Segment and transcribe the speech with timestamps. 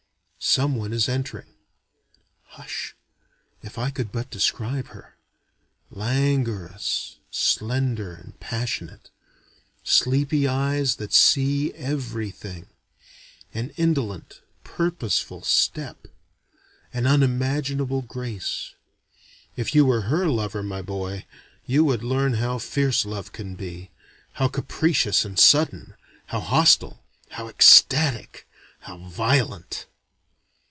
[0.43, 1.53] Some one is entering.
[2.45, 2.95] Hush!
[3.61, 5.15] If I could but describe her!
[5.91, 9.11] Languorous, slender and passionate.
[9.83, 12.65] Sleepy eyes that see everything.
[13.53, 16.07] An indolent purposeful step.
[16.91, 18.73] An unimaginable grace.
[19.55, 21.27] If you were her lover, my boy,
[21.67, 23.91] you would learn how fierce love can be,
[24.33, 25.93] how capricious and sudden,
[26.25, 28.47] how hostile, how ecstatic,
[28.79, 29.85] how violent!